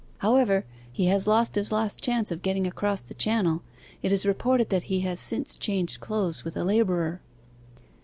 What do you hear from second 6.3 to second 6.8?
with a